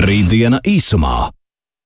[0.00, 1.28] Rītdiena īsumā.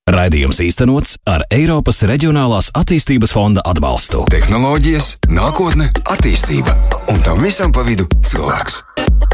[0.07, 4.21] Raidījums īstenots ar Eiropas Reģionālās attīstības fonda atbalstu.
[4.31, 6.77] Tehnoloģijas, nākotne, attīstība
[7.11, 8.77] un tam visam pa vidu cilvēks.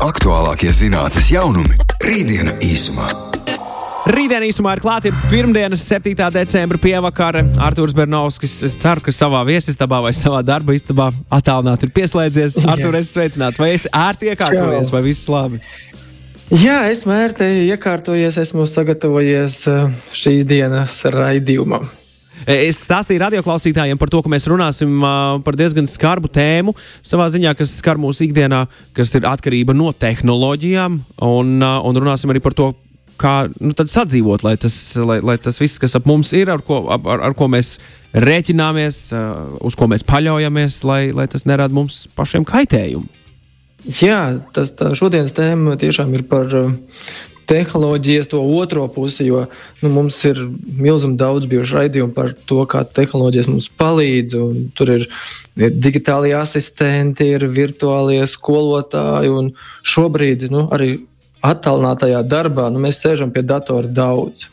[0.06, 1.76] Aktuālākie zinātnes jaunumi-
[2.08, 3.10] Rītdiena īsumā.
[4.08, 6.30] Rītdien īsumā ir klāta ir pirmdienas, 7.
[6.32, 7.44] decembra pievakara.
[7.60, 12.64] Arthurs Bernovskis, es ceru, ka savā viesistabā vai savā darba istabā attālināti ir pieslēdzies.
[12.64, 15.60] Artur, es sveicināts, vai esi ērti iekārtojies, vai viss labi?
[16.50, 21.84] Jā, esmu ērti iekārtojies, esmu sagatavojies eh, šīs dienas raidījumam.
[22.50, 26.72] Es stāstīju radioklausītājiem par to, ka mēs runāsim uh, par diezgan skarbu tēmu
[27.06, 28.64] savā ziņā, kas skar mūsu ikdienā,
[28.96, 30.96] kas ir atkarība no tehnoloģijām,
[31.28, 32.72] un, uh, un runāsim arī par to,
[33.20, 36.82] kā nu, sadzīvot, lai tas, lai, lai tas viss, kas ap mums ir, ar ko,
[36.90, 37.76] ar, ar ko mēs
[38.16, 43.19] rēķināmies, uh, uz ko mēs paļaujamies, lai, lai tas nerada mums pašiem kaitējumu.
[44.00, 44.20] Jā,
[44.52, 46.72] tas šodienas tēma tiešām ir par uh,
[47.50, 49.44] tehnoloģijas to otro pusi, jo
[49.82, 50.38] nu, mums ir
[50.78, 54.36] milzīgi daudz bijuši raidījumi par to, kā tehnoloģijas mums palīdz.
[54.78, 55.06] Tur ir,
[55.58, 59.50] ir digitālie asistenti, ir virtuālie skolotāji, un
[59.82, 60.92] šobrīd nu, arī
[61.46, 64.46] attālinātajā darbā nu, mēs sēžam pie datora daudz.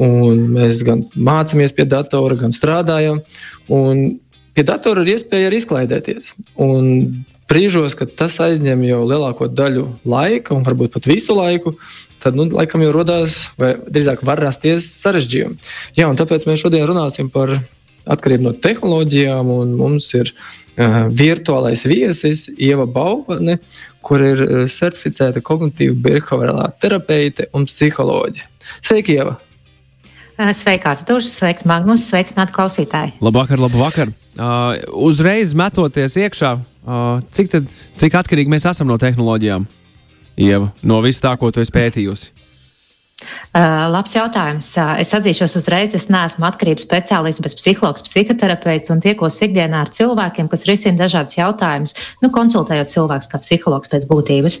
[0.00, 3.18] Un mēs gan mācāmies pie datora, gan strādājam.
[3.68, 6.32] Pie datora ir iespēja arī izklaidēties.
[6.64, 6.86] Un
[7.52, 11.76] brīžos, kad tas aizņem jau lielāko daļu laika, un varbūt pat visu laiku,
[12.22, 15.58] tad, nu, laikam, jau radās, vai drīzāk var rasties sarežģījumi.
[15.98, 17.58] Jā, un tāpēc mēs šodien runāsim par
[18.10, 23.58] atkarību no tehnoloģijām, un mums ir uh, virtuālais viesis Ieva Bauvane,
[24.02, 28.50] kur ir uh, certificēta kognitīva behaviorālā terapeite un psiholoģija.
[28.80, 29.38] Sveiki, Ieva!
[30.32, 31.20] Sveika, Artur!
[31.20, 32.06] Sveiks, Magnus!
[32.08, 33.12] Sveicināti klausītāji!
[33.20, 34.12] Labvakar, labvakar!
[34.32, 37.68] Uh, uzreiz metoties iekšā, uh, cik, tad,
[38.00, 39.66] cik atkarīgi mēs esam no tehnoloģijām?
[40.40, 42.32] Ieva, no viss tā, ko tu esi pētījusi.
[43.52, 44.70] Uh, labs jautājums.
[44.78, 49.90] Uh, es atzīšos uzreiz, es neesmu atkarības speciālists, bet psihologs, psihoterapeits un tiekos ikdienā ar
[49.92, 54.58] cilvēkiem, kas risina dažādas jautājumus, nu, konsultējot cilvēkus kā psihologs pēc būtības.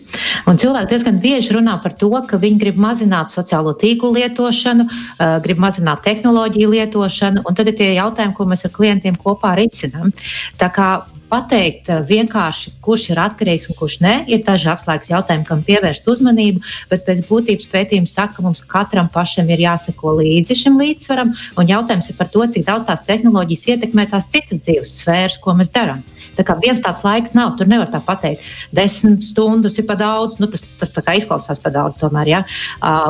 [0.50, 5.38] Un cilvēki diezgan bieži runā par to, ka viņi grib mazināt sociālo tīklu lietošanu, uh,
[5.46, 10.12] grib mazināt tehnoloģiju lietošanu, un tad ir tie jautājumi, ko mēs ar klientiem kopā risinām.
[10.60, 10.92] Tā kā
[11.32, 14.14] pateikt eh, vienkārši, kurš ir atkarīgs un kurš nē.
[14.32, 16.62] Ir daži atslēgas jautājumi, kam pievērst uzmanību,
[16.92, 21.32] bet pēc būtības pētījums saka, ka mums katram pašam ir jāseko līdzi šim līdzsvaram.
[21.60, 25.56] Un jautājums ir par to, cik daudz tās tehnoloģijas ietekmē tās citas dzīves sfēras, ko
[25.58, 26.04] mēs darām.
[26.36, 30.38] Tā kā viens tāds laiks nav, tur nevar tā pateikt, desmit stundas ir par daudz,
[30.40, 32.40] nu, tas, tas izklausās par daudz, tomēr, ja?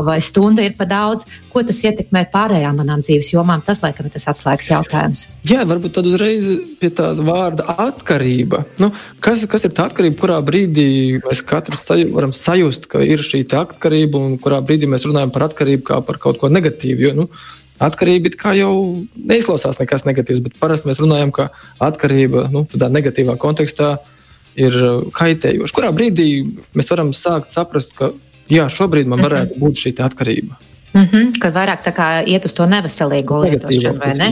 [0.02, 1.22] vai stunda ir par daudz.
[1.52, 3.62] Ko tas ietekmē pārējām manām dzīves jomām?
[3.62, 5.26] Tas, laikam, ir tas atslēgas jautājums.
[5.46, 6.48] Jā, varbūt tad uzreiz
[6.80, 8.11] pie tās vārda atkarība.
[8.82, 8.90] Nu,
[9.20, 13.44] kas, kas ir tā atkarība, kurā brīdī mēs katrs saju, varam sajust, ka ir šī
[13.62, 17.08] atkarība, un kurā brīdī mēs runājam par atkarību kā par kaut ko negatīvu?
[17.08, 17.28] Jo, nu,
[17.82, 18.72] Atkarība jau
[19.16, 21.48] neizklausās nekas negatīvs, bet parasti mēs runājam, ka
[21.82, 23.96] atkarība nu, tādā negatīvā kontekstā
[24.58, 25.74] ir uh, kaitējoša.
[25.74, 26.28] Kurā brīdī
[26.78, 28.12] mēs varam sākt saprast, ka
[28.52, 30.60] jā, šobrīd man varētu būt šī atkarība?
[30.92, 31.88] Mm -hmm, kad vairāk
[32.28, 34.28] iet uz to neveselīgo lietošanu, vai ne?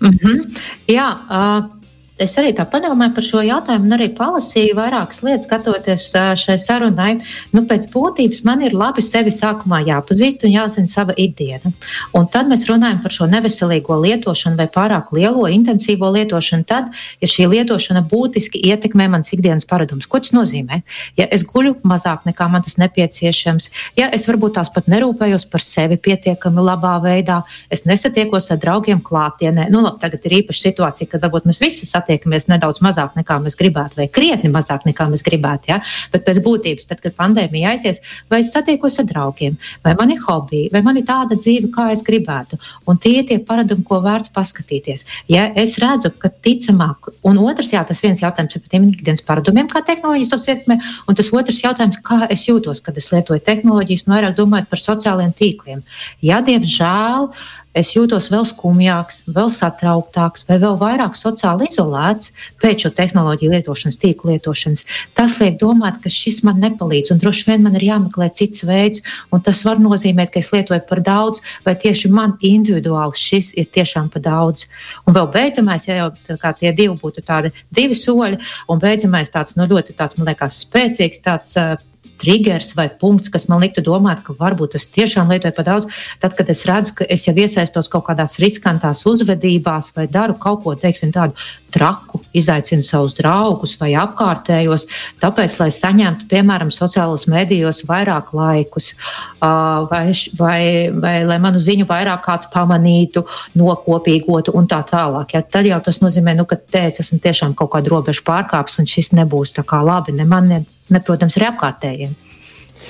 [0.00, 0.60] Mm -hmm.
[0.88, 1.81] Jā, uh,
[2.20, 6.10] Es arī tā padomāju par šo jautājumu, un arī palasīju vairākas lietas, skatoties
[6.42, 7.14] šai sarunai.
[7.56, 11.72] Nu, pēc būtības man ir labi sevi sākumā jāpazīst un jāzina sava ikdiena.
[12.12, 16.66] Un tad mēs runājam par šo neveselīgo lietošanu vai pārāk lielo, intensīvo lietošanu.
[16.68, 16.90] Tad,
[17.24, 20.82] ja šī lietošana būtiski ietekmē manas ikdienas paradumus, ko tas nozīmē?
[21.16, 25.64] Ja es guļu mazāk nekā man tas nepieciešams, ja es varbūt tās pat nerūpējos par
[25.64, 27.40] sevi pietiekami labā veidā,
[27.72, 29.70] es nesatiekos ar draugiem klātienē.
[29.72, 33.38] Nu, labi, tagad ir īpaša situācija, kad varbūt mēs visi satiekamies satiekamies nedaudz mazāk nekā
[33.42, 35.70] mēs gribētu, vai krietni mazāk nekā mēs gribētu.
[35.72, 35.80] Ja?
[36.12, 40.20] Bet pēc būtības, tad, kad pandēmija aizies, vai es satiekos ar draugiem, vai man ir
[40.26, 42.58] hobiji, vai man ir tāda dzīve, kā es gribētu.
[42.88, 45.06] Un tie ir tie paradumi, ko vērts paskatīties.
[45.30, 49.24] Ja es redzu, ka ticamāk, un otrs, jā, tas viens jautājums ir par tiem ikdienas
[49.26, 53.44] paradumiem, kā tehnoloģijas tos ietekmē, un tas otrs jautājums, kā es jūtos, kad es lietoju
[53.46, 55.82] tehnoloģijas, un vairāk domājot par sociālajiem tīkliem.
[56.24, 62.32] Ja, diemžēl, uh, es jūtos vēl skumjāks, vēl satrauktāks, vai vēl vairāk sociāli izolēts
[62.62, 64.84] pēc šo tehnoloģiju lietošanas, tīkla lietošanas.
[65.18, 69.04] Tas liek domāt, ka šis man nepalīdz, un droši vien man ir jāmeklē cits veids,
[69.32, 73.70] un tas var nozīmēt, ka es lietoju par daudz, vai tieši man individuāli šis ir
[73.72, 74.66] tiešām par daudz.
[75.06, 76.10] Un vēl beidzamais, ja jau
[76.60, 81.24] tie divi būtu tādi divi soļi, un beidzamais tāds nu, ļoti tāds, man liekas, spēcīgs
[81.24, 81.56] tāds.
[81.56, 81.80] Uh,
[82.20, 85.88] triggers vai punkts, kas man liktu domāt, ka varbūt es tiešām lietoju par daudz.
[86.22, 90.62] Tad, kad es redzu, ka es jau iesaistos kaut kādās riskantās uzvedībās vai daru kaut
[90.64, 91.36] ko teiksim, tādu
[91.72, 94.84] traku, izaicinu savus draugus vai apkārtējos,
[95.22, 98.92] tāpēc, lai saņemtu, piemēram, sociālos medijos vairāk laikus,
[99.40, 100.04] vai,
[100.38, 100.60] vai,
[100.92, 103.24] vai lai manu ziņu vairāk kāds pamanītu,
[103.58, 105.34] nokopīgotu un tā tālāk.
[105.36, 105.42] Ja?
[105.42, 108.90] Tad jau tas nozīmē, nu, ka te es esmu tiešām kaut kādu robežu pārkāpis un
[108.90, 110.62] šis nebūs tā kā labi ne man, ne,
[110.92, 112.14] ne protams, arī apkārtējiem.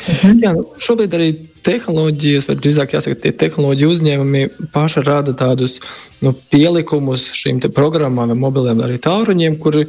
[0.03, 0.39] Mhm.
[0.43, 4.43] Jā, nu, šobrīd arī tehnoloģijas, vai drīzāk jāsaka, tie tehnoloģiju uzņēmumi
[4.75, 5.77] paši rada tādus
[6.23, 9.85] nu, pielikumus šīm programmām, vai mobiliem, arī tālruņiem, kuri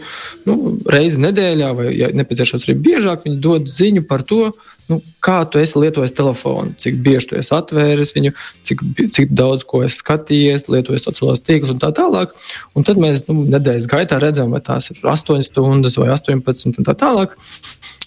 [0.49, 4.51] nu, reizi nedēļā, vai ja nepieciešams arī biežāk, viņi dod ziņu par to,
[4.91, 8.35] nu, kā tu esi lietojis telefonu, cik bieži tu esi atvēris viņu,
[8.69, 8.85] cik,
[9.17, 12.37] cik daudz ko esi skatījies, lietojis sociālos tīklus un tā tālāk.
[12.77, 16.89] Un tad mēs nu, nedēļas gaitā redzam, vai tās ir 8 stundas vai 18 un
[16.89, 17.37] tā tālāk.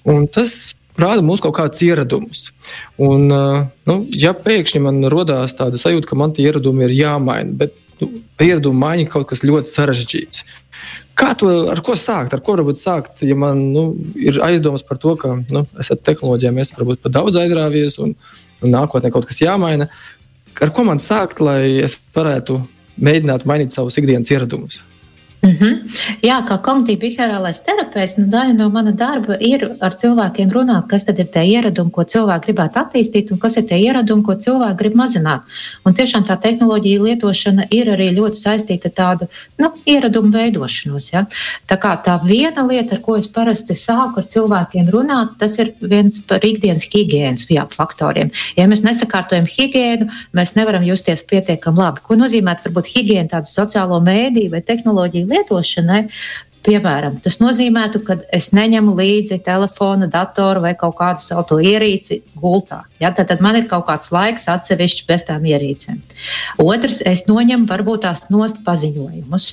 [0.07, 2.51] Un tas rāda mums kaut kādus ieradumus.
[3.03, 7.75] Un, nu, ja pēkšņi man radās tāda sajūta, ka man tie ieradumi ir jāmaina, bet
[8.01, 8.11] nu,
[8.43, 10.45] ieradumu maiņa ir kaut kas ļoti sarežģīts.
[11.17, 12.35] Kā to ar ko sākt?
[12.37, 13.87] Ar ko varbūt sākt, ja man nu,
[14.21, 18.13] ir aizdomas par to, ka nu, es ar tehnoloģijām esmu varbūt pat daudz aizrāvies un,
[18.61, 19.89] un nākotnē kaut kas jāmaina?
[20.61, 22.61] Ar ko man sākt, lai es varētu
[22.97, 24.81] mēģināt mainīt savus ikdienas ieradumus?
[25.43, 25.75] Mm -hmm.
[26.23, 31.05] Jā, kā kognitīva behaviorālais terapeits, nu, daļa no mana darba ir ar cilvēkiem runāt, kas
[31.05, 34.79] tad ir tie ieradumi, ko cilvēki gribētu attīstīt, un kas ir tie ieradumi, ko cilvēki
[34.81, 35.41] grib mazināt.
[35.85, 39.29] Un tiešām tā tehnoloģija lietošana ir arī ļoti saistīta ar tādu
[39.59, 41.13] nu, ieradumu veidošanos.
[41.13, 41.27] Ja?
[41.69, 45.73] Tā kā tā viena lieta, ar ko es parasti sāku ar cilvēkiem runāt, tas ir
[45.81, 47.47] viens par ikdienas higiēnas
[47.77, 48.31] faktoriem.
[48.57, 52.01] Ja mēs nesakārtojam higiēnu, mēs nevaram justies pietiekami labi.
[52.03, 56.05] Ko nozīmē varbūt higiēna, tādu sociālo mēdīju vai tehnoloģiju lietošanai.
[56.67, 62.81] Piemēram, tas nozīmē, ka es neņemu līdzi telefonu, datoru vai kaut kādu savu ierīci gultā.
[62.99, 63.13] Ja?
[63.15, 66.01] Tad, tad man ir kaut kāds laiks atsevišķi bez tām ierīcēm.
[66.65, 69.53] Otrs, es noņemu varbūt tās nost paziņojumus.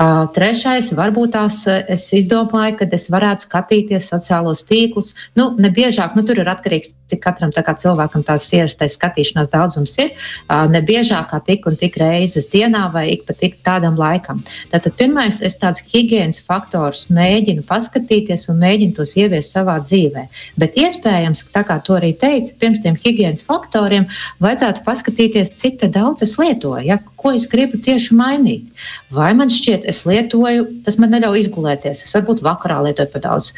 [0.00, 5.12] Uh, trešais, varbūt tās es izdomāju, ka es varētu skatīties sociālos tīklus.
[5.38, 9.94] Nu, ne biežāk, nu, tur ir atkarīgs, cik katram kā cilvēkam tās ierastais skatīšanās daudzums
[10.02, 10.14] ir.
[10.48, 14.42] Uh, ne biežāk kā tik un tik reizes dienā vai ik pa tik tādam laikam.
[14.72, 20.26] Tātad pirmais, es tādus higiēnas faktorus mēģinu paskatīties un mēģinu tos ieviest savā dzīvē.
[20.60, 24.08] Bet iespējams, tā kā to arī teica, pirms tiem higiēnas faktoriem
[24.42, 28.68] vajadzētu paskatīties, cik daudz es lietoju, ja, ko es gribu tieši mainīt.
[29.14, 32.02] Vai man šķiet, es lietoju, tas man neļauj izgulēties.
[32.06, 33.52] Es varbūt vakarā lietoju par daudz,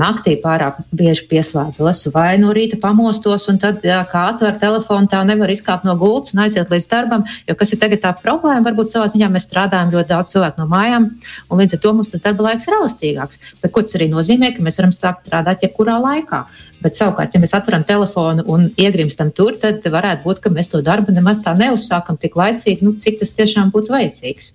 [0.00, 5.52] naktī pārāk bieži pieslēdzos, vai no rīta pamostos, un tad, kā atver telefonu, tā nevar
[5.52, 7.24] izkāpt no gultas un aiziet līdz darbam.
[7.48, 8.64] Jo kas ir tagad tā problēma?
[8.66, 11.10] Varbūt savā ziņā mēs strādājam ļoti daudz cilvēku no mājām,
[11.48, 13.42] un līdz ar to mums tas darba laiks ir elastīgāks.
[13.62, 16.44] Bet ko tas arī nozīmē, ka mēs varam sākt strādāt jebkurā laikā.
[16.84, 20.82] Bet savukārt, ja mēs atveram telefonu un iegrimstam tur, tad varētu būt, ka mēs to
[20.84, 24.50] darbu nemaz tā neuzsākam tik laicīgi, nu, cik tas tiešām būtu vajadzīgs.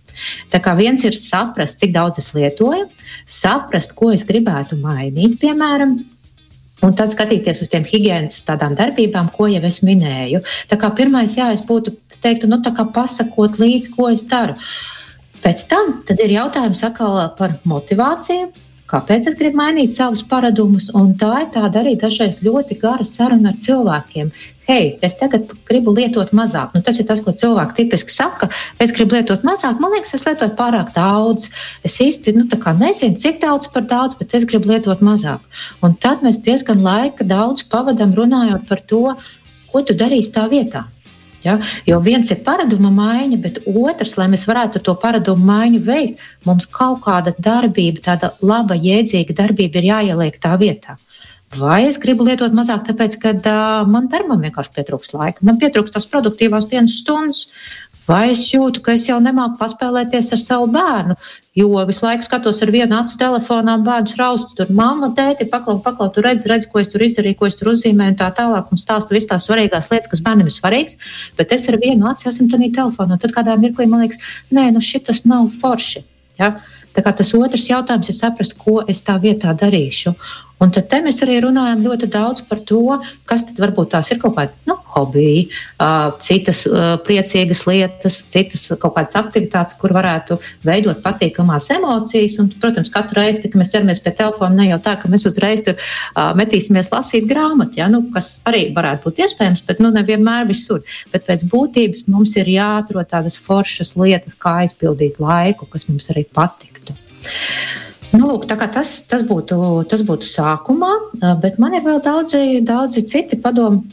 [0.53, 2.85] Tā kā viens ir saprast, cik daudz es lietoju,
[3.25, 5.97] saprast, ko es gribētu mainīt, piemēram,
[6.79, 10.39] Un tad skatīties uz tiem higiēnas tādām darbībām, ko jau es minēju.
[10.71, 11.91] Tā kā pirmais, jā, es būtu
[12.23, 14.55] teiktu, nu, tā kā pasakot līdzi, ko es daru.
[15.43, 18.47] Pēc tam ir jautājums atkal par motivāciju,
[18.89, 20.89] kāpēc es gribu mainīt savus paradumus.
[20.97, 24.31] Un tā ir tāda arī dažreiz ļoti gara saruna ar cilvēkiem.
[24.69, 26.75] Hei, es tagad gribu lietot mazāk.
[26.75, 28.51] Nu, tas ir tas, ko cilvēki tipiski saka.
[28.83, 29.79] Es gribu lietot mazāk.
[29.81, 31.47] Man liekas, es lietoju pārāk daudz.
[31.87, 32.45] Es īsti nu,
[32.77, 35.41] nezinu, cik daudz par daudz, bet es gribu lietot mazāk.
[35.81, 39.03] Un tad mēs diezgan laika daudz pavadām runājot par to,
[39.71, 40.85] ko tu darīsi tā vietā.
[41.43, 41.57] Ja?
[41.87, 46.67] Jo viens ir paraduma maiņa, bet otrs, lai mēs varētu to paradumu maiņu veikt, mums
[46.79, 50.97] kaut kāda darbība, tāda laba, jēdzīga darbība ir jāieliek tā vietā.
[51.57, 55.45] Vai es gribu lietot mazāk, tāpēc, ka uh, man darbam vienkārši pietrūkst laika.
[55.47, 57.47] Man pietrūkst tās produktīvās dienas stundas,
[58.09, 61.13] Vai es jūtu, ka es jau nemāku paspēlēties ar savu bērnu,
[61.59, 66.09] jo visu laiku skatos ar vienu acu telefonā, bērns raust, tur mamma, tēti, paklau, paklau,
[66.15, 68.81] tu redz, redz, ko es tur izdarīju, ko es tur uzzīmēju un tā tālāk, un
[68.81, 70.97] stāsta visas tās svarīgās lietas, kas bērnam ir svarīgas,
[71.37, 73.19] bet es ar vienu acu esmu tādā telefonā.
[73.21, 76.01] Tad kādā mirklī man liekas, nē, nu šis nav forši.
[76.41, 76.55] Ja?
[76.95, 80.15] Tā kā tas otrs jautājums ir saprast, ko es tā vietā darīšu.
[80.59, 82.97] Un tad mēs arī runājam ļoti daudz par to,
[83.29, 85.45] kas tad varbūt tās ir kaut kādi nu, hobiji,
[85.79, 92.35] uh, citas uh, priecīgas lietas, citas kaut kādas aktivitātes, kur varētu veidot patīkamās emocijas.
[92.43, 95.63] Un, protams, katru reizi, kad mēs ķeramies pie telefona, ne jau tā, ka mēs uzreiz
[95.65, 100.49] tur uh, metīsimies lasīt grāmatu, ja, nu, kas arī varētu būt iespējams, bet nu, nevienmēr
[100.49, 100.83] visur.
[101.13, 106.27] Bet pēc būtības mums ir jāatrod tādas foršas lietas, kā aizpildīt laiku, kas mums arī
[106.35, 106.97] patiktu.
[108.09, 109.55] Nu, lūk, tas, tas, būtu,
[109.89, 110.91] tas būtu sākumā,
[111.43, 113.83] bet man ir vēl daudzi, daudzi citi padomi.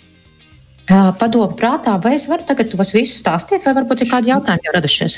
[0.87, 4.75] Padomu prātā, vai es varu tagad tos visus stāstīt, vai varbūt ir kādi jautājumi jau
[4.77, 5.17] radušies?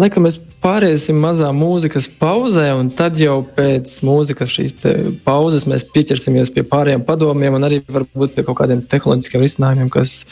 [0.00, 4.78] Laikam mēs pāriesim mazā mūzikas pauzē, un tad jau pēc mūzikas šīs
[5.26, 10.22] pauzes mēs pieķersimies pie pārējiem padomiem un arī varbūt pie kaut kādiem tehnoloģiskiem risinājumiem, kas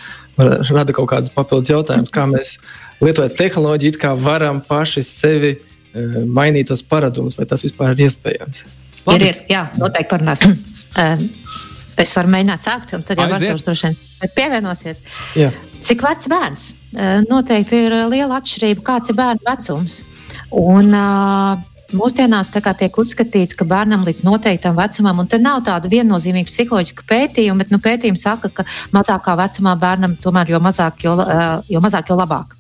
[0.73, 2.57] rada kaut kādus papildus jautājumus, kā mēs
[3.05, 5.59] lietojot tehnoloģiju, kā varam paši sevi
[6.27, 8.65] mainīt tos paradumus, vai tas vispār ir iespējams.
[9.07, 9.17] Labi.
[9.19, 10.57] Ir, ir, jā, noteikti parunāsim.
[12.03, 15.03] es varu mēģināt sākt, un tad jau Artūrs droši vien pievienosies.
[15.39, 15.49] Jā.
[15.85, 16.69] Cik vecs bērns?
[17.29, 20.03] Noteikti ir liela atšķirība, kāds ir bērna vecums.
[20.55, 20.95] Un,
[21.89, 27.63] Mūsdienās tiek uzskatīts, ka bērnam līdz noteiktam vecumam, un te nav tādu viennozīmīgu psiholoģisku pētījumu,
[27.63, 31.15] bet nu, pētījumi saka, ka mazākā vecumā bērnam tomēr jo mazāk, jo,
[31.73, 32.53] jo, mazāk, jo labāk.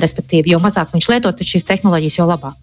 [0.00, 2.56] Respektīvi, jo mazāk viņš lieto šīs tehnoloģijas, jo labāk.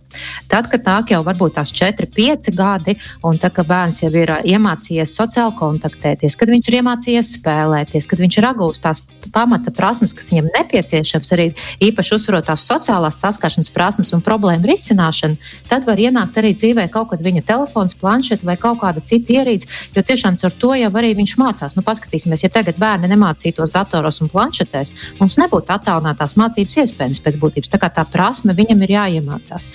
[0.47, 2.95] Tad, kad nāk jau varbūt tās 4, 5 gadi,
[3.27, 8.21] un tad, kad bērns jau ir iemācījies sociāli kontaktēties, kad viņš ir iemācījies spēlēties, kad
[8.23, 9.03] viņš ir apgūstis tās
[9.35, 11.49] pamata prasmes, kas viņam nepieciešams, arī
[11.83, 15.37] īpaši uzsverot tās sociālās saskaršanas prasmes un problēmu risināšanu,
[15.67, 19.67] tad var ienākt arī dzīvē kaut kad viņa telefons, planšeta vai kaut kāda cita ierīce,
[19.95, 21.75] jo tiešām ar to jau arī viņš mācās.
[21.75, 27.39] Nu, paskatīsimies, ja tagad bērni nemācītos datoros un planšetēs, mums nebūtu attālinātās mācības iespējams pēc
[27.41, 27.71] būtības.
[27.73, 29.67] Tā kā tā prasme viņam ir jāiemācās.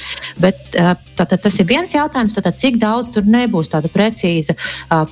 [0.43, 4.57] Bet tātad, tas ir viens jautājums, tātad, cik daudz tur nebūs tāda precīza,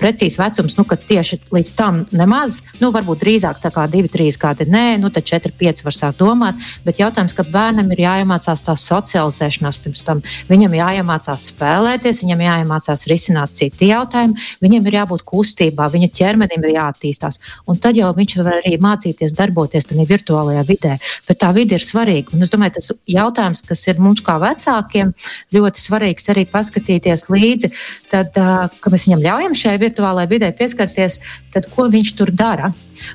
[0.00, 4.40] precīza vecums, nu, ka tieši līdz tam nemaz, nu, varbūt drīzāk tā kā 2, 3
[4.40, 6.60] gadi, nē, nu, tad 4, 5 var sākt domāt.
[6.86, 13.06] Bet jautājums, ka bērnam ir jāiemācās tā socializēšanās pirms tam, viņam jāiemācās spēlēties, viņam jāiemācās
[13.10, 17.40] risināt citi jautājumi, viņam ir jābūt kustībā, viņa ķermenim ir jāattīstās.
[17.68, 20.96] Un tad jau viņš var arī mācīties darboties tajā virtuālajā vidē.
[21.28, 22.34] Bet tā vide ir svarīga.
[22.36, 25.12] Un es domāju, tas jautājums, kas ir mums kā vecākiem, bērniem
[25.54, 27.70] ļoti svarīgs arī paskatīties līdzi,
[28.10, 31.18] tad, ka mēs viņam ļaujam šai virtuālajai vidē pieskarties,
[31.54, 32.72] tad ko viņš tur dara.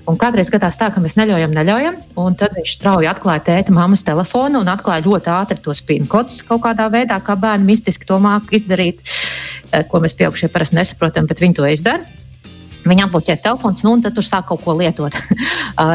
[0.10, 4.04] Un kādreiz gadās tā, ka mēs neļaujam, neļaujam, un tad viņš strauji atklāja tēta mammas
[4.04, 8.58] telefonu un atklāja ļoti ātri tos pinkotus kaut kādā veidā, kā bērni mistiski to māku
[8.58, 9.04] izdarīt,
[9.90, 12.25] ko mēs pieaugušie parasti nesaprotam, bet viņi to izdara.
[12.86, 15.16] Viņa atbloķē telefons, nu, un tad tur sāk kaut ko lietot.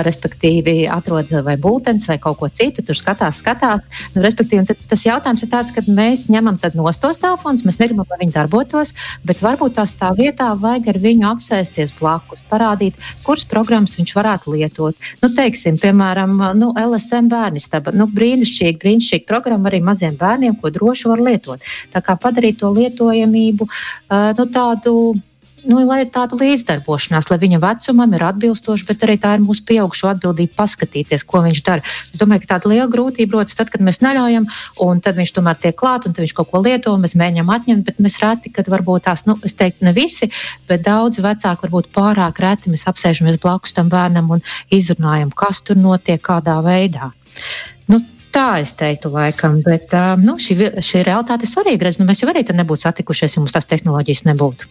[0.06, 3.88] respektīvi, atrod vai būtens vai kaut ko citu, tur skatās, skatās.
[4.14, 8.34] Nu, respektīvi, tas jautājums ir tāds, ka mēs ņemam nostos telefonus, mēs negribam, lai viņi
[8.34, 8.94] darbotos,
[9.26, 14.56] bet varbūt tās tā vietā vajag ar viņu apsēsties blakus, parādīt, kuras programmas viņš varētu
[14.56, 15.10] lietot.
[15.22, 17.94] Nu, teiksim, piemēram, nu, LSM bērnistaba.
[17.96, 21.64] Nu, brīnišķīgi, brīnišķīgi programma arī maziem bērniem, ko droši var lietot.
[21.94, 24.94] Tā kā padarīt to lietojamību nu, tādu
[25.68, 29.64] nu, lai ir tāda līdzdarbošanās, lai viņa vecumam ir atbilstoša, bet arī tā ir mūsu
[29.68, 31.84] pieaugušo atbildība paskatīties, ko viņš dara.
[31.84, 34.46] Es domāju, ka tāda liela grūtība rodas tad, kad mēs neļaujam,
[34.86, 37.88] un tad viņš tomēr tiek klāt, un viņš kaut ko lieto, un mēs mēģinām atņemt,
[37.88, 40.30] bet mēs reti, kad varbūt tās, nu, es teiktu, ne visi,
[40.70, 45.80] bet daudzi vecāki varbūt pārāk reti mēs apsēžamies blakus tam bērnam un izrunājam, kas tur
[45.80, 47.12] notiek, kādā veidā.
[47.90, 49.90] Nu, Tā es teiktu, laikam, bet
[50.22, 50.54] nu, šī,
[50.86, 51.90] šī realitāte ir svarīga.
[51.98, 54.68] Nu, mēs jau arī nebūtu satikušies, ja mums tās tehnoloģijas nebūtu.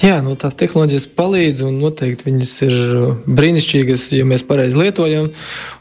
[0.00, 5.28] Jā, nu, tās tehnoloģijas palīdz, un noteikti viņas ir uh, brīnišķīgas, ja mēs pareizi lietojam.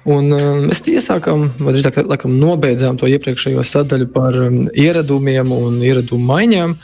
[0.10, 5.80] Un, uh, mēs iesākām, vai drīzāk laikam, nobeidzām to iepriekšējo sadaļu par um, ieradumiem un
[5.86, 6.76] ieradumu maiņām.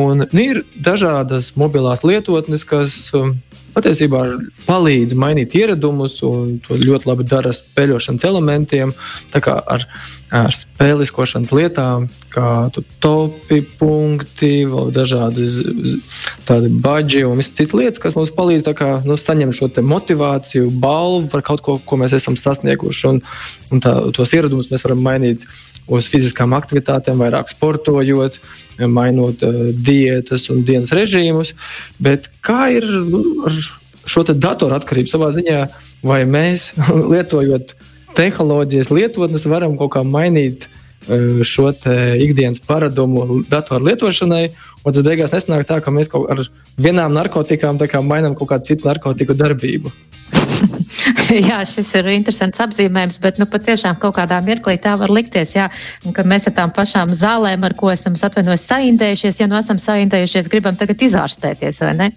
[0.00, 3.36] Un, ir dažādas mobilās lietotnes, kas um,
[3.80, 4.22] patiesībā
[4.68, 8.92] palīdz mainīt ieradumus, un to ļoti labi dara spēļošanas elementiem,
[9.32, 9.86] kā ar,
[10.36, 12.50] ar spēliskošanas lietām, kā
[13.02, 15.48] topi, punkti, vēl dažādi
[16.48, 21.30] tādi baģi un visas citas lietas, kas mums palīdz kā, nu, saņemt šo motivāciju, balvu
[21.32, 23.08] par kaut ko, ko mēs esam sasnieguši.
[23.10, 23.24] Un,
[23.74, 25.48] un tā, tos ieradumus mēs varam mainīt
[25.90, 28.38] uz fiziskām aktivitātēm, vairāk sportojot,
[28.80, 31.54] mainot uh, diētas un dienas režīmus.
[32.02, 33.56] Bet kā ir nu, ar
[34.10, 35.62] šo datoru atkarību savā ziņā,
[36.06, 36.70] vai mēs
[37.12, 37.74] lietojot
[38.18, 44.44] tehnoloģijas lietotnes, varam kaut kā mainīt uh, šo ikdienas paradumu datoru lietošanai,
[44.84, 46.44] un tas beigās nesanāk tā, ka mēs kaut ar
[46.80, 49.92] vienām narkotikām mainām kaut kādu citu narkotiku darbību.
[51.50, 55.68] jā, šis ir interesants apzīmējums, bet nu, patiešām kaut kādā mirklī tā var likties, jā,
[56.16, 60.50] ka mēs ar tām pašām zālēm, ar ko esam atvainojis saindējušies, ja nu esam saindējušies,
[60.52, 62.08] gribam tagad izārstēties, vai ne?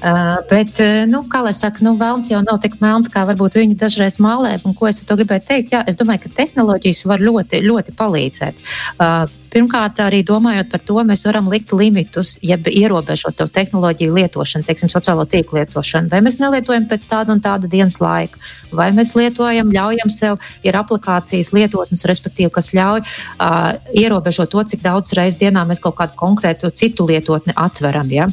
[0.00, 3.78] Uh, bet, nu, kā lai saka, nu, vēlns jau nav tik melns, kā varbūt viņi
[3.80, 7.64] dažreiz mālē, un ko es to gribēju teikt, jā, es domāju, ka tehnoloģijas var ļoti,
[7.66, 8.62] ļoti palīdzēt.
[8.96, 14.66] Uh, Pirmkārt, arī domājot par to, mēs varam likt limitus, jeb ierobežot to tehnoloģiju lietošanu,
[14.68, 16.10] teiksim, sociālo tīklu lietošanu.
[16.12, 18.36] Vai mēs nelietojam pēc tāda un tāda dienas laiku.
[18.76, 24.84] Vai mēs lietojam, ļaujam sev, ir aplikācijas lietotnes, respektīvi, kas ļauj uh, ierobežot to, cik
[24.84, 28.12] daudz reizes dienā mēs kaut kādu konkrētu citu lietotni atveram.
[28.12, 28.28] Ja?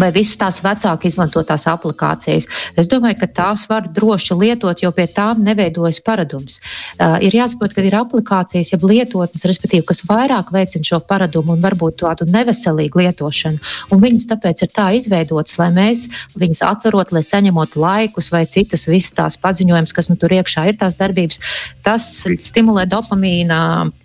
[0.00, 2.48] Vai visas tās vecāki izmantotās aplikācijas.
[2.80, 6.60] Es domāju, ka tās var droši lietot, jo pie tām neveidojas paradums.
[6.98, 11.64] Uh, ir jāsaprot, ka ir aplikācijas, jeb lietotnes, respektīvi, kas vairāk veicina šo paradumu un
[11.64, 13.62] varbūt tādu neveselīgu lietošanu.
[13.94, 16.06] Un viņas tāpēc ir tā izveidotas, lai mēs
[16.38, 20.80] viņus atverot, lai saņemot laikus vai citas visas tās paziņojumus, kas nu tur iekšā ir
[20.80, 21.42] tās darbības.
[21.84, 22.08] Tas
[22.42, 24.03] stimulē dopamīna nu,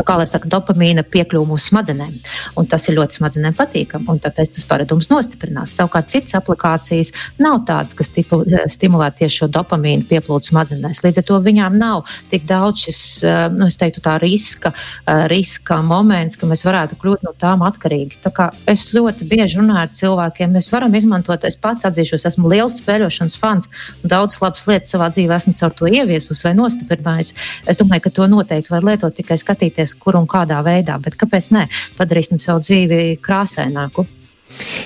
[0.00, 2.14] kā lai saka, dopamīna piekļuvu mūsu smadzenēm.
[2.60, 5.74] Un tas ir ļoti smadzenēm patīkami, un tāpēc tas paradums nostiprinās.
[5.76, 11.02] Savukārt citas aplikācijas nav tādas, kas tipu, stimulē tieši šo dopamīnu pieplūdu smadzenēs.
[11.04, 15.82] Līdz ar to viņām nav tik daudz šis, eh, nu, teiktu, tā riska, eh, riska
[15.82, 18.20] moments, ka mēs varētu kļūt no tām atkarīgi.
[18.24, 22.48] Tā kā es ļoti bieži runāju ar cilvēkiem, mēs varam izmantot, es pats atzīšos, esmu
[22.48, 23.68] liels spēļošanas fans,
[24.02, 27.32] un daudz labas lietas savā dzīvē esmu caur to ieviesus vai nostiprinājis.
[27.66, 31.16] Es domāju, ka to noteikti var lietot tikai skatīties izvēlēties, kur un kādā veidā, bet
[31.16, 31.68] kāpēc ne?
[31.98, 34.06] Padarīsim savu dzīvi krāsaināku.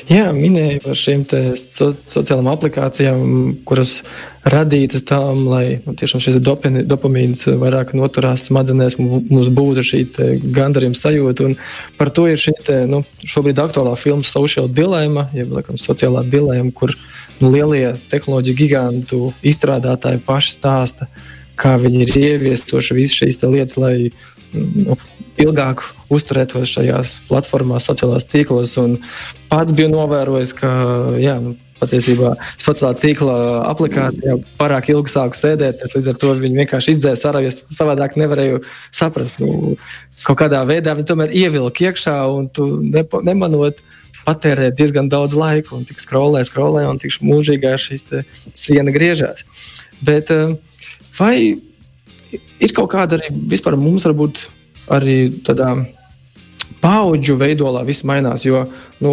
[0.06, 1.24] Jā, minēju par šīm
[1.58, 3.22] so, sociālajām aplikācijām,
[3.66, 4.04] kuras
[4.46, 10.04] radītas tam, lai nu, tiešām šis dopamīns vairāk noturās smadzenēs, mums būtu šī
[10.54, 11.48] gandarījuma sajūta.
[11.48, 11.56] Un
[11.98, 16.70] par to ir šī te, nu, šobrīd aktuālā filma Social Dilemma, jeb laikam, sociālā dilemma,
[16.70, 16.94] kur
[17.40, 21.10] nu, lielie tehnoloģiju gigantu izstrādātāji paši stāsta,
[21.60, 24.10] kā viņi ir ieviestoši visas šīs lietas, lai
[24.52, 24.96] nu,
[25.40, 28.74] ilgāk uzturētos šajās platformās, sociālajās tīklos.
[29.50, 30.70] Pats biju novērojis, ka
[31.20, 32.32] jā, nu, patiesībā
[32.62, 33.36] sociālā tīkla
[33.70, 38.62] aplikācijā pārāk ilgi sāku sēdēt, līdz ar to viņi vienkārši izdzēs ārā, jo savādāk nevarēju
[38.94, 39.40] saprast.
[39.42, 39.76] Nu,
[40.24, 43.84] kaut kādā veidā viņi tomēr ievilka iekšā un tu nepa, nemanot.
[44.26, 48.00] Patērēt diezgan daudz laika, un tik skrolē, skrolē, un tik mūžīgā šī
[48.58, 49.44] siena griežās.
[50.02, 50.56] Bet eh,
[51.18, 51.36] vai
[52.60, 54.42] ir kaut kāda arī vispār mums varbūt
[54.96, 55.72] arī tādā
[56.82, 58.44] paudžu veidolā viss mainās.
[58.46, 58.66] Jo
[59.02, 59.12] nu,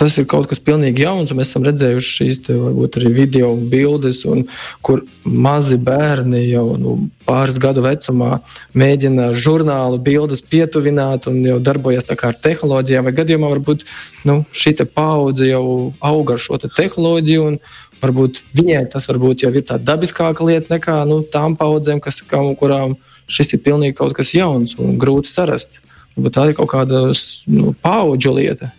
[0.00, 3.52] tas ir kaut kas pilnīgi jauns, un mēs esam redzējuši šīs te, varbūt, arī video
[3.54, 4.46] un bildes, un,
[4.86, 6.96] kur mazi bērni jau nu,
[7.28, 8.40] pāris gadu vecumā
[8.80, 13.06] mēģina žurnālu bildes pietuvināt un jau darbojas ar tehnoloģijām.
[13.06, 13.86] Vai gadījumā varbūt
[14.28, 15.64] nu, šī paudze jau
[16.00, 17.62] aug ar šo te tehnoloģiju, un,
[18.00, 22.48] Varbūt viņai tas varbūt jau ir tāda dabiskāka lieta nekā nu, tām paudzēm, kas, kam,
[22.56, 22.96] kurām
[23.30, 25.82] šis ir pilnīgi kaut kas jauns un grūti sarast.
[26.16, 27.10] Varbūt tā ir kaut kāda
[27.52, 28.72] nu, paudžu lieta.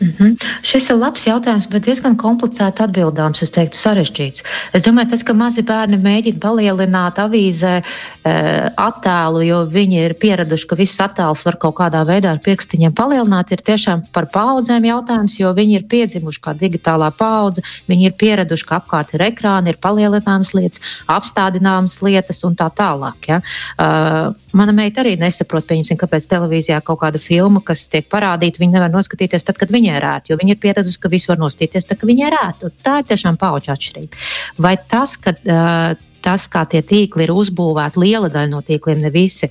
[0.00, 0.44] Mm -hmm.
[0.62, 3.42] Šis ir labs jautājums, bet diezgan komplicēti atbildāms.
[3.42, 4.42] Es teiktu, sarežģīts.
[4.72, 8.32] Es domāju, tas, ka mazi bērni mēģina palielināt avīzē e,
[8.76, 13.52] attēlu, jo viņi ir pieraduši, ka visus attēlus var kaut kādā veidā ar pirkstiņiem palielināt,
[13.52, 17.62] ir tiešām par paudzēm jautājums, jo viņi ir piedzimuši kā digitālā paudze.
[17.88, 23.28] Viņi ir pieraduši, ka apkārt ir ekrāni, ir palielināmas lietas, apstādināmas lietas un tā tālāk.
[23.28, 23.40] Ja?
[23.80, 25.64] Uh, mana meita arī nesaprot,
[25.96, 30.00] kāpēc televīzijā kaut kāda filma, kas tiek parādīta, viņi nevar noskatīties tad, kad viņi viņai
[30.00, 32.74] ir ērti, jo viņi ir pieraduši, ka visu var nostīties, tā ka viņai ir ērti.
[32.82, 34.26] Tā ir tiešām pauģa atšķirība.
[34.58, 35.96] Vai tas, ka uh,
[36.26, 39.48] tas, kā tie tīkli ir uzbūvēti, liela daļa no tīkliem, ne visi,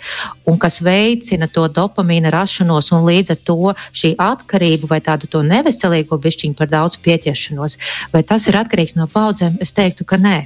[0.50, 5.44] un kas veicina to dopamīna rašanos un līdz ar to šī atkarība vai tādu to
[5.46, 7.80] neveselīgo bišķiņu par daudz pieķeršanos,
[8.12, 9.56] vai tas ir atkarīgs no paudzēm?
[9.64, 10.38] Es teiktu, ka nē.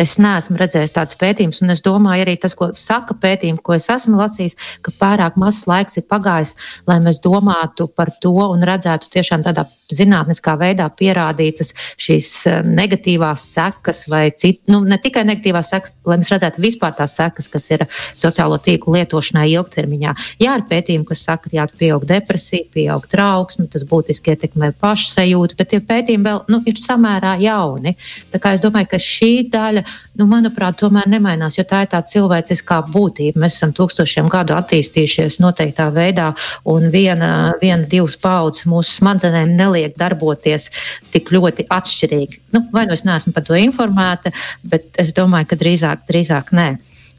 [0.00, 3.86] Es neesmu redzējis tādus pētījumus, un es domāju, arī tas, ko saka pētījumi, ko es
[3.92, 6.56] esmu lasījis, ka pārāk mazs laiks ir pagājis,
[6.90, 13.44] lai mēs domātu par to un redzētu tiešām tādā zinātniskā veidā pierādītas šīs eh, negatīvās
[13.54, 17.68] sekas, vai cit, nu, ne tikai negatīvās sekas, lai mēs redzētu vispār tās sekas, kas
[17.74, 20.14] ir sociālo tīklu lietošanai ilgtermiņā.
[20.42, 25.72] Jā, ir pētījumi, kas saka, ka pieaug depresija, pieaug trauksme, tas būtiski ietekmē pašsajūtu, bet
[25.72, 27.94] tie pētījumi vēl nu, ir samērā jauni.
[28.32, 29.84] Tā kā es domāju, ka šī daļa
[30.20, 33.40] nu, manuprāt, tomēr nemainās, jo tā ir tā cilvēciskā būtība.
[33.42, 36.30] Mēs esam tūkstošiem gadu attīstījušies noteiktā veidā,
[36.70, 37.30] un viena,
[37.62, 40.70] viena divas paudzes mūsu smadzenēm neliek darboties
[41.14, 42.40] tik ļoti atšķirīgi.
[42.54, 44.32] Nu, vai nu es neesmu par to informēta,
[44.62, 46.68] bet es domāju, ka drīzāk, drīzāk nē.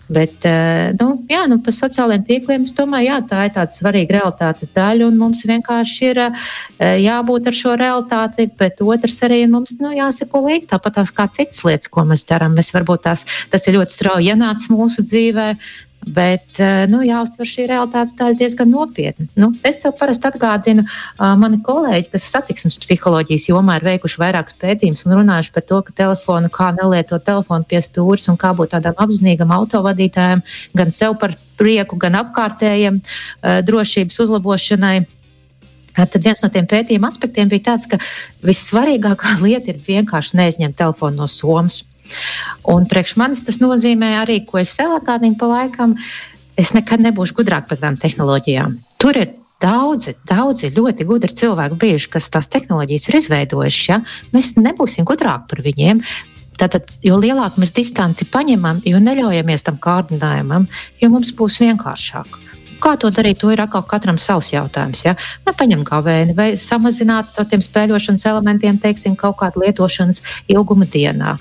[0.05, 4.19] Bet, eh, nu, jā, nu, par sociālajiem tīkliem es domāju, jā, tā ir tāda svarīga
[4.19, 8.45] realitātes daļa, un mums vienkārši ir eh, jābūt ar šo realitāti.
[8.59, 12.53] Bet otrs arī mums nu, jāseko līdzi tāpat kā citas lietas, ko mēs darām.
[12.53, 15.47] Mēs varbūt tās, tas ir ļoti strauji ienācis mūsu dzīvē,
[16.05, 19.25] Bet eh, nu, jāuztver šī realitātes daļa diezgan nopietni.
[19.41, 24.57] Nu, es jau parasti atgādinu, uh, mani kolēģi, kas satiksmes psiholoģijas jomā ir veikuši vairākus
[24.61, 28.75] pētījumus un runājuši par to, ka telefonu, kā nelietot telefonu pie stūres un kā būt
[28.75, 30.45] tādam apzinīgam autovadītājam,
[30.77, 34.99] gan sev par prieku, gan apkārtējiem uh, drošības uzlabošanai.
[35.95, 37.97] Tad viens no tiem pētījuma aspektiem bija tāds, ka
[38.45, 41.81] vissvarīgākā lieta ir vienkārši neizņemt telefonu no somas.
[42.71, 45.95] Un priekš manis tas nozīmē arī, ko es sev atgādinu pa laikam,
[46.57, 48.77] es nekad nebūšu gudrāk par tām tehnoloģijām.
[49.01, 53.85] Tur ir daudzi, daudzi ļoti gudri cilvēki bijuši, kas tās tehnoloģijas ir izveidojuši.
[53.91, 53.99] Ja?
[54.35, 56.01] Mēs nebūsim gudrāki par viņiem.
[56.55, 60.69] Tātad, jo lielāku mēs distanci paņemam, jo neļaujamies tam kārdinājumam,
[61.01, 62.39] jo mums būs vienkāršāk.
[62.85, 64.99] Kā to darīt, to ir atkal katram savs jautājums.
[65.07, 65.15] Ja?
[65.41, 70.21] Vai paņemt gavēni, vai samazināt ar tiem spēļošanas elementiem, teiksim, kaut kādu lietošanas
[70.53, 71.31] ilgumu dienā,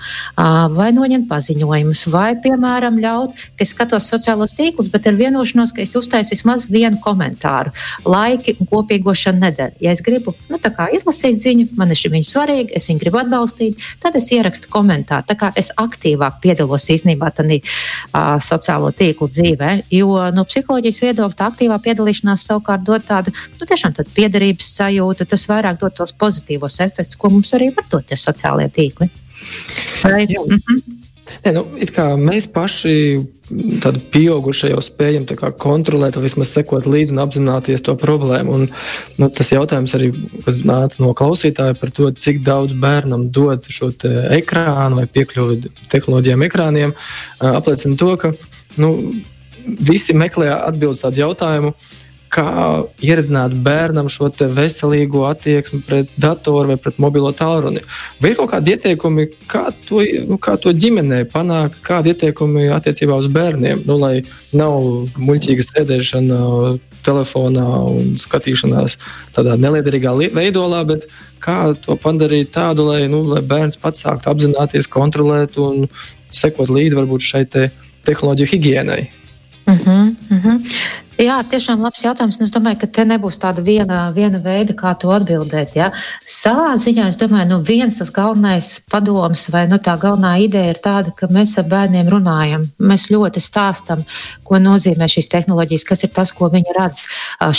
[0.72, 5.84] vai noņemt paziņojumus, vai, piemēram, ļaut, ka es skatos sociālos tīklus, bet ar vienošanos, ka
[5.84, 7.74] es uztaisu vismaz vienu komentāru,
[8.08, 9.76] laiki un kopīgošanu nedēļu.
[9.84, 10.56] Ja es gribu nu,
[10.96, 15.28] izlasīt ziņu, man ir viņa svarīga, es viņu gribu atbalstīt, tad es ierakstu komentāru.
[15.28, 21.33] Tā kā es aktīvāk piedalos īstenībā tādā uh, sociālo tīklu dzīvē, jo no psiholoģijas viedokļa
[21.38, 26.14] tā aktīvā piedalīšanās savukārt dod tādu nu, tiešām tādu piederības sajūtu, tas vairāk dod tos
[26.20, 29.10] pozitīvos efektus, ko mums arī var dot tie sociālie tīkli.
[30.02, 31.00] Vai, mm -hmm.
[31.44, 31.62] Nē, nu,
[32.20, 32.94] mēs paši
[33.84, 35.26] tādu pieaugušie jau spējam
[35.60, 38.56] kontrolēt, vismaz sekot līdzi un apzināties to problēmu.
[38.56, 38.66] Un,
[39.20, 40.10] nu, tas jautājums arī,
[40.64, 43.90] nāca no klausītāja par to, cik daudz bērnam dod šo
[44.36, 45.60] ekrānu vai piekļuvi
[45.92, 46.96] tehnoloģijām ekrāniem,
[47.40, 48.34] apliecina to, ka
[48.80, 48.90] nu,
[49.64, 51.74] visi meklē atbildes tādu jautājumu,
[52.34, 52.46] kā
[53.04, 57.84] ieradināt bērnam šo veselīgo attieksmi pret datoru vai pret mobilo tālruni.
[58.22, 63.18] Vai ir kaut kādi ieteikumi, kā to, nu, kā to ģimenē panākt, kādi ieteikumi attiecībā
[63.22, 64.24] uz bērniem, nu, lai
[64.56, 64.82] nav
[65.20, 66.40] muļķīga sēdēšana
[67.04, 68.98] telefonā un skatīšanās
[69.36, 71.06] tādā neliederīgā veidolā, bet
[71.44, 75.84] kā to padarīt tādu, lai, nu, lai bērns pats sāktu apzināties, kontrolēt un
[76.34, 77.68] sekot līdzi varbūt šai te
[78.08, 79.04] tehnoloģiju higiēnai.
[79.66, 80.58] Uh -huh, uh -huh.
[81.14, 82.40] Jā, tiešām labs jautājums.
[82.42, 85.76] Es domāju, ka te nebūs tāda viena, viena veida, kā to atbildēt.
[85.78, 85.92] Ja?
[86.26, 90.72] Savā ziņā es domāju, ka nu, viens tas galvenais padoms vai nu, tā galvenā ideja
[90.72, 92.64] ir tāda, ka mēs ar bērniem runājam.
[92.82, 94.02] Mēs ļoti stāstam,
[94.42, 97.04] ko nozīmē šīs tehnoloģijas, kas ir tas, ko viņi redz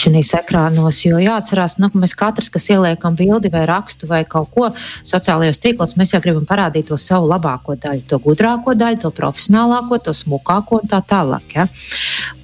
[0.01, 0.99] šajos ekrānos.
[1.07, 4.73] Jo jāatcerās, nu, mēs katrs, kas ieliekam bildi vai rakstu vai kaut ko
[5.07, 10.03] sociālajos tīklos, mēs jau gribam parādīt to savu labāko daļu, to gudrāko daļu, to profesionālāko,
[10.03, 11.55] to smukāko un tā tālāk.
[11.55, 11.69] Ja?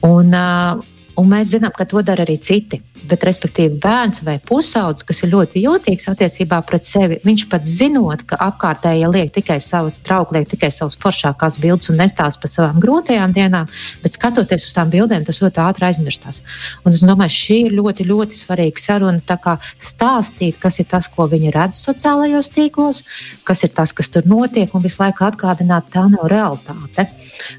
[0.07, 2.79] Un, uh, Un mēs zinām, ka to dara arī citi.
[3.09, 8.21] Bet, respektīvi, bērns vai pusaudzis, kas ir ļoti jūtīgs attiecībā pret sevi, viņš pat zinot,
[8.29, 12.79] ka apkārtējie liek tikai savas draugi, liek tikai savas foršākās bildes un nestāsta par savām
[12.83, 13.67] grūtajām dienām,
[14.03, 16.43] bet skatoties uz tām bildēm, tas ļoti ātri aizmirstās.
[16.85, 19.57] Un es domāju, šī ir ļoti, ļoti svarīga saruna.
[19.81, 23.01] Stāstīt, kas ir tas, ko viņi redz sociālajos tīklos,
[23.47, 27.07] kas ir tas, kas tur notiek, un visu laiku atgādināt, tā nav realitāte.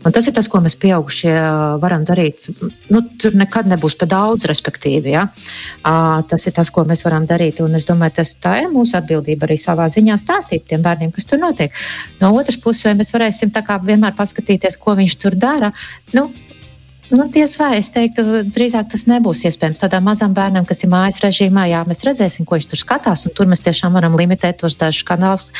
[0.04, 1.34] Un tas ir tas, ko mēs pieaugušie
[1.82, 2.48] varam darīt.
[2.92, 5.14] Nu, tur nekad nebūs pa daudz, respektīvi.
[5.16, 5.26] Ja?
[5.83, 7.61] Uh, tas ir tas, ko mēs varam darīt.
[7.64, 11.42] Un es domāju, tas ir mūsu atbildība arī savā ziņā stāstīt tiem bērniem, kas tur
[11.42, 11.74] notiek.
[12.22, 15.72] No otras puses, vai mēs varēsim vienmēr paskatīties, ko viņš tur dara.
[16.16, 16.31] Nu,
[17.12, 18.22] Nu, Tiesa vai es teiktu,
[18.57, 19.83] drīzāk tas nebūs iespējams.
[19.83, 23.51] Tādam mazam bērnam, kas ir mājas režīmā, jā, mēs redzēsim, ko viņš tur skatās, tur
[23.51, 25.51] mēs tiešām varam limitēt tos dažus kanālus.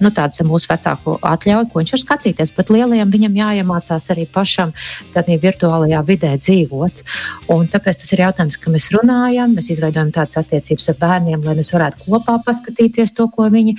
[0.00, 2.52] Nu, tāds ir mūsu vecāku atļauja, ko viņš var skatīties.
[2.56, 4.72] Bet lielajam viņam jāiemācās arī pašam
[5.12, 7.04] tādā virtuālajā vidē dzīvot.
[7.52, 11.58] Un tāpēc tas ir jautājums, ka mēs runājam, mēs izveidojam tādas attiecības ar bērniem, lai
[11.60, 13.76] mēs varētu kopā paskatīties to, ko viņi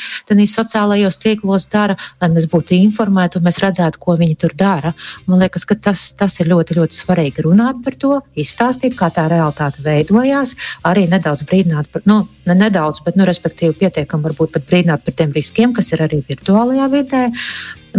[0.54, 4.94] sociālajos tīklos dara, lai mēs būtu informēti un mēs redzētu, ko viņi tur dara.
[5.26, 9.10] Man liekas, ka tas, tas ir ļoti, ļoti svarīgi svarīgi runāt par to, izstāstīt, kā
[9.14, 14.56] tā realitāte veidojās, arī nedaudz brīdināt par, nu, ne nedaudz, bet, nu, respektīvi, pietiekami varbūt
[14.56, 17.24] pat brīdināt par tiem riskiem, kas ir arī virtuālajā vidē,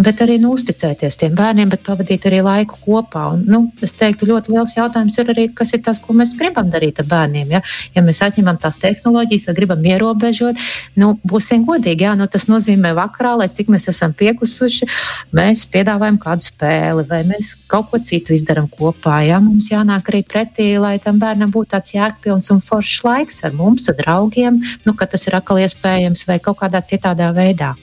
[0.02, 3.26] bet arī nu, uzticēties tiem bērniem, bet pavadīt arī laiku kopā.
[3.34, 6.70] Un, nu, es teiktu, ļoti liels jautājums ir arī, kas ir tas, ko mēs gribam
[6.72, 7.54] darīt ar bērniem.
[7.56, 7.62] Ja,
[7.96, 10.60] ja mēs atņemam tās tehnoloģijas vai gribam ierobežot,
[11.00, 12.06] nu, būsim godīgi.
[12.06, 14.90] Jā, nu, tas nozīmē vakarā, lai cik mēs esam piekusuši,
[15.36, 19.22] mēs piedāvājam kādu spēli vai mēs kaut ko citu izdarām kopā.
[19.26, 23.56] Jā, mums jānāk arī pretī, lai tam bērnam būtu tāds jēgpilns un foršs laiks ar
[23.56, 27.74] mums, ar draugiem, nu, ka tas ir atkal iespējams vai kaut kādā citādā veidā.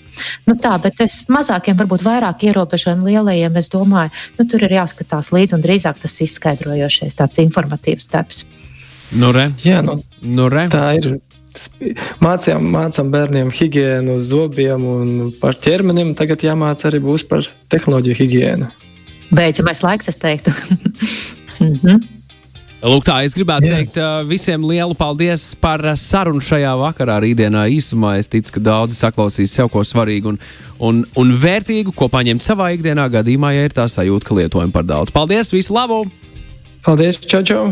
[0.48, 5.32] Nu, tā, bet es mazākiem, varbūt vairāk ierobežojumu lielajiem, es domāju, nu, tur ir jāskatās
[5.34, 8.44] līdzi un drīzāk tas izskaidrojošais, tāds informatīvs darbs.
[9.14, 9.50] Nu, re.
[9.66, 10.68] Jā, nu, nu, re.
[10.74, 11.16] tā ir.
[12.24, 16.16] Mācām, mācām bērniem higiēnu, zobiem un par ķermenim.
[16.18, 18.70] Tagad jāmācās arī būs par tehnoloģiju higiēnu.
[19.38, 20.50] Beidzamais laiks, es teiktu.
[21.60, 22.02] mm -hmm.
[22.84, 23.78] Lūk, tā es gribētu Jā.
[23.80, 27.16] teikt visiem lielu paldies par sarunu šajā vakarā.
[27.24, 30.40] Rītdienā īsumā es ticu, ka daudzi saklausīs sev ko svarīgu un,
[30.84, 34.84] un, un vērtīgu, ko paņemt savā ikdienā gadījumā, ja ir tā sajūta, ka lietojam par
[34.90, 35.16] daudz.
[35.16, 36.02] Paldies, visu labu!
[36.84, 37.70] Paldies, čau, čau!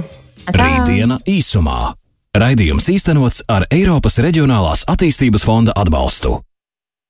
[0.47, 1.91] Rītdiena īsumā.
[2.31, 6.37] Raidījums īstenots ar Eiropas Reģionālās attīstības fonda atbalstu.